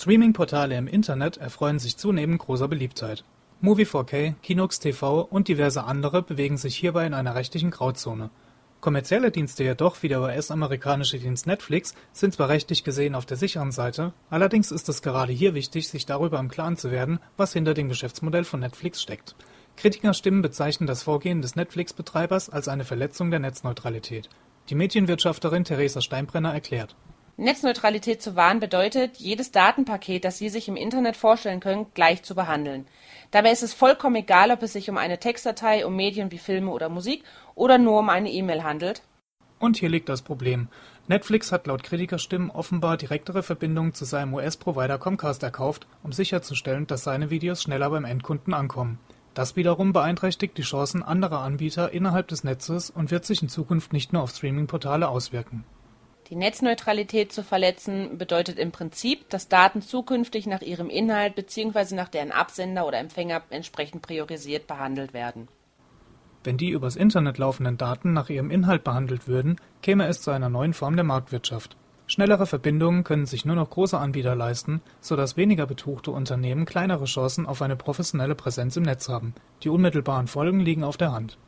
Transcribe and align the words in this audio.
Streaming-Portale 0.00 0.76
im 0.76 0.86
Internet 0.86 1.38
erfreuen 1.38 1.78
sich 1.78 1.96
zunehmend 1.96 2.38
großer 2.38 2.68
Beliebtheit. 2.68 3.24
Movie4K, 3.62 4.34
Kinox 4.42 4.78
TV 4.80 5.22
und 5.22 5.48
diverse 5.48 5.82
andere 5.84 6.22
bewegen 6.22 6.56
sich 6.56 6.76
hierbei 6.76 7.04
in 7.04 7.14
einer 7.14 7.34
rechtlichen 7.34 7.70
Grauzone. 7.70 8.30
Kommerzielle 8.80 9.30
Dienste 9.30 9.64
jedoch 9.64 10.02
wie 10.02 10.08
der 10.08 10.20
US-amerikanische 10.20 11.18
Dienst 11.18 11.48
Netflix 11.48 11.94
sind 12.12 12.34
zwar 12.34 12.48
rechtlich 12.48 12.84
gesehen 12.84 13.16
auf 13.16 13.26
der 13.26 13.38
sicheren 13.38 13.72
Seite, 13.72 14.12
allerdings 14.30 14.70
ist 14.70 14.88
es 14.88 15.02
gerade 15.02 15.32
hier 15.32 15.54
wichtig, 15.54 15.88
sich 15.88 16.06
darüber 16.06 16.38
im 16.38 16.48
Klaren 16.48 16.76
zu 16.76 16.92
werden, 16.92 17.18
was 17.36 17.52
hinter 17.54 17.74
dem 17.74 17.88
Geschäftsmodell 17.88 18.44
von 18.44 18.60
Netflix 18.60 19.02
steckt. 19.02 19.34
Kritikerstimmen 19.76 20.42
bezeichnen 20.42 20.86
das 20.86 21.02
Vorgehen 21.02 21.42
des 21.42 21.56
Netflix-Betreibers 21.56 22.50
als 22.50 22.68
eine 22.68 22.84
Verletzung 22.84 23.30
der 23.30 23.40
Netzneutralität. 23.40 24.28
Die 24.68 24.74
Medienwirtschafterin 24.76 25.64
Theresa 25.64 26.00
Steinbrenner 26.02 26.52
erklärt 26.52 26.94
Netzneutralität 27.38 28.20
zu 28.20 28.34
wahren 28.34 28.58
bedeutet, 28.58 29.16
jedes 29.18 29.52
Datenpaket, 29.52 30.24
das 30.24 30.38
Sie 30.38 30.48
sich 30.48 30.66
im 30.66 30.74
Internet 30.74 31.16
vorstellen 31.16 31.60
können, 31.60 31.86
gleich 31.94 32.24
zu 32.24 32.34
behandeln. 32.34 32.84
Dabei 33.30 33.52
ist 33.52 33.62
es 33.62 33.72
vollkommen 33.72 34.16
egal, 34.16 34.50
ob 34.50 34.60
es 34.64 34.72
sich 34.72 34.90
um 34.90 34.96
eine 34.96 35.20
Textdatei, 35.20 35.86
um 35.86 35.94
Medien 35.94 36.32
wie 36.32 36.38
Filme 36.38 36.72
oder 36.72 36.88
Musik 36.88 37.22
oder 37.54 37.78
nur 37.78 38.00
um 38.00 38.08
eine 38.08 38.28
E-Mail 38.28 38.64
handelt. 38.64 39.02
Und 39.60 39.76
hier 39.76 39.88
liegt 39.88 40.08
das 40.08 40.22
Problem. 40.22 40.66
Netflix 41.06 41.52
hat 41.52 41.68
laut 41.68 41.84
Kritikerstimmen 41.84 42.50
offenbar 42.50 42.96
direktere 42.96 43.44
Verbindungen 43.44 43.94
zu 43.94 44.04
seinem 44.04 44.34
US-Provider 44.34 44.98
Comcast 44.98 45.44
erkauft, 45.44 45.86
um 46.02 46.10
sicherzustellen, 46.10 46.88
dass 46.88 47.04
seine 47.04 47.30
Videos 47.30 47.62
schneller 47.62 47.90
beim 47.90 48.04
Endkunden 48.04 48.52
ankommen. 48.52 48.98
Das 49.34 49.54
wiederum 49.54 49.92
beeinträchtigt 49.92 50.58
die 50.58 50.62
Chancen 50.62 51.04
anderer 51.04 51.42
Anbieter 51.42 51.92
innerhalb 51.92 52.26
des 52.26 52.42
Netzes 52.42 52.90
und 52.90 53.12
wird 53.12 53.24
sich 53.24 53.42
in 53.42 53.48
Zukunft 53.48 53.92
nicht 53.92 54.12
nur 54.12 54.22
auf 54.22 54.30
Streaming-Portale 54.30 55.08
auswirken. 55.08 55.64
Die 56.30 56.36
Netzneutralität 56.36 57.32
zu 57.32 57.42
verletzen 57.42 58.18
bedeutet 58.18 58.58
im 58.58 58.70
Prinzip, 58.70 59.30
dass 59.30 59.48
Daten 59.48 59.80
zukünftig 59.80 60.46
nach 60.46 60.60
ihrem 60.60 60.90
Inhalt 60.90 61.34
bzw. 61.34 61.94
nach 61.94 62.08
deren 62.08 62.32
Absender 62.32 62.86
oder 62.86 62.98
Empfänger 62.98 63.42
entsprechend 63.48 64.02
priorisiert 64.02 64.66
behandelt 64.66 65.14
werden. 65.14 65.48
Wenn 66.44 66.58
die 66.58 66.68
übers 66.68 66.96
Internet 66.96 67.38
laufenden 67.38 67.78
Daten 67.78 68.12
nach 68.12 68.28
ihrem 68.28 68.50
Inhalt 68.50 68.84
behandelt 68.84 69.26
würden, 69.26 69.56
käme 69.80 70.06
es 70.06 70.20
zu 70.20 70.30
einer 70.30 70.50
neuen 70.50 70.74
Form 70.74 70.96
der 70.96 71.04
Marktwirtschaft. 71.04 71.76
Schnellere 72.06 72.46
Verbindungen 72.46 73.04
können 73.04 73.26
sich 73.26 73.44
nur 73.44 73.56
noch 73.56 73.70
große 73.70 73.98
Anbieter 73.98 74.34
leisten, 74.34 74.82
sodass 75.00 75.36
weniger 75.36 75.66
betuchte 75.66 76.10
Unternehmen 76.10 76.64
kleinere 76.66 77.04
Chancen 77.04 77.46
auf 77.46 77.62
eine 77.62 77.76
professionelle 77.76 78.34
Präsenz 78.34 78.76
im 78.76 78.84
Netz 78.84 79.08
haben. 79.08 79.34
Die 79.62 79.68
unmittelbaren 79.68 80.26
Folgen 80.26 80.60
liegen 80.60 80.84
auf 80.84 80.96
der 80.96 81.12
Hand. 81.12 81.38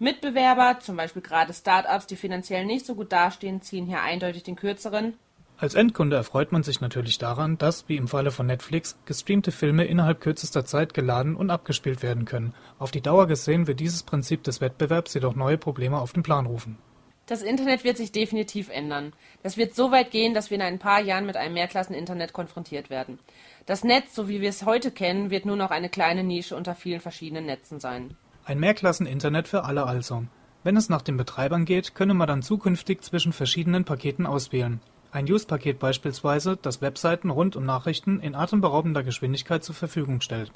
Mitbewerber, 0.00 0.78
zum 0.80 0.96
Beispiel 0.96 1.20
gerade 1.20 1.52
Start-ups, 1.52 2.06
die 2.06 2.16
finanziell 2.16 2.64
nicht 2.64 2.86
so 2.86 2.94
gut 2.94 3.12
dastehen, 3.12 3.60
ziehen 3.60 3.84
hier 3.84 4.00
eindeutig 4.00 4.42
den 4.42 4.56
kürzeren. 4.56 5.14
Als 5.58 5.74
Endkunde 5.74 6.16
erfreut 6.16 6.52
man 6.52 6.62
sich 6.62 6.80
natürlich 6.80 7.18
daran, 7.18 7.58
dass, 7.58 7.86
wie 7.86 7.96
im 7.96 8.08
Falle 8.08 8.30
von 8.30 8.46
Netflix, 8.46 8.96
gestreamte 9.04 9.52
Filme 9.52 9.84
innerhalb 9.84 10.22
kürzester 10.22 10.64
Zeit 10.64 10.94
geladen 10.94 11.36
und 11.36 11.50
abgespielt 11.50 12.02
werden 12.02 12.24
können. 12.24 12.54
Auf 12.78 12.92
die 12.92 13.02
Dauer 13.02 13.26
gesehen 13.26 13.66
wird 13.66 13.78
dieses 13.78 14.02
Prinzip 14.02 14.42
des 14.42 14.62
Wettbewerbs 14.62 15.12
jedoch 15.12 15.34
neue 15.34 15.58
Probleme 15.58 15.98
auf 15.98 16.14
den 16.14 16.22
Plan 16.22 16.46
rufen. 16.46 16.78
Das 17.26 17.42
Internet 17.42 17.84
wird 17.84 17.98
sich 17.98 18.10
definitiv 18.10 18.70
ändern. 18.70 19.12
Das 19.42 19.58
wird 19.58 19.74
so 19.74 19.92
weit 19.92 20.10
gehen, 20.10 20.32
dass 20.32 20.48
wir 20.48 20.56
in 20.56 20.62
ein 20.62 20.78
paar 20.78 21.02
Jahren 21.02 21.26
mit 21.26 21.36
einem 21.36 21.52
Mehrklassen-Internet 21.52 22.32
konfrontiert 22.32 22.88
werden. 22.88 23.18
Das 23.66 23.84
Netz, 23.84 24.14
so 24.14 24.30
wie 24.30 24.40
wir 24.40 24.48
es 24.48 24.64
heute 24.64 24.90
kennen, 24.90 25.30
wird 25.30 25.44
nur 25.44 25.56
noch 25.56 25.70
eine 25.70 25.90
kleine 25.90 26.24
Nische 26.24 26.56
unter 26.56 26.74
vielen 26.74 27.00
verschiedenen 27.00 27.44
Netzen 27.44 27.80
sein. 27.80 28.16
Ein 28.44 28.58
Mehrklassen-Internet 28.58 29.48
für 29.48 29.64
alle 29.64 29.86
also. 29.86 30.24
Wenn 30.64 30.76
es 30.76 30.88
nach 30.88 31.02
den 31.02 31.16
Betreibern 31.16 31.66
geht, 31.66 31.94
könne 31.94 32.14
man 32.14 32.26
dann 32.26 32.42
zukünftig 32.42 33.02
zwischen 33.02 33.32
verschiedenen 33.32 33.84
Paketen 33.84 34.26
auswählen. 34.26 34.80
Ein 35.12 35.30
Use-Paket 35.30 35.78
beispielsweise, 35.78 36.56
das 36.60 36.80
Webseiten 36.80 37.30
rund 37.30 37.54
um 37.54 37.64
Nachrichten 37.64 38.18
in 38.20 38.34
atemberaubender 38.34 39.02
Geschwindigkeit 39.02 39.62
zur 39.62 39.74
Verfügung 39.74 40.20
stellt. 40.20 40.52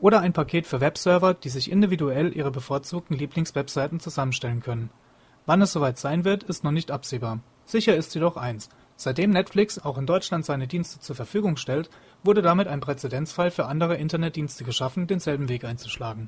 Oder 0.00 0.20
ein 0.20 0.32
Paket 0.32 0.66
für 0.66 0.80
Webserver, 0.80 1.34
die 1.34 1.48
sich 1.48 1.70
individuell 1.70 2.36
ihre 2.36 2.50
bevorzugten 2.50 3.16
Lieblingswebseiten 3.16 4.00
zusammenstellen 4.00 4.60
können. 4.60 4.90
Wann 5.46 5.62
es 5.62 5.72
soweit 5.72 5.98
sein 5.98 6.24
wird, 6.24 6.42
ist 6.42 6.64
noch 6.64 6.72
nicht 6.72 6.90
absehbar. 6.90 7.40
Sicher 7.66 7.96
ist 7.96 8.14
jedoch 8.14 8.36
eins. 8.36 8.68
Seitdem 8.96 9.30
Netflix 9.30 9.78
auch 9.78 9.96
in 9.96 10.06
Deutschland 10.06 10.44
seine 10.44 10.66
Dienste 10.66 11.00
zur 11.00 11.14
Verfügung 11.14 11.56
stellt, 11.56 11.88
wurde 12.24 12.42
damit 12.42 12.66
ein 12.66 12.80
Präzedenzfall 12.80 13.52
für 13.52 13.66
andere 13.66 13.96
Internetdienste 13.96 14.64
geschaffen, 14.64 15.06
denselben 15.06 15.48
Weg 15.48 15.64
einzuschlagen 15.64 16.26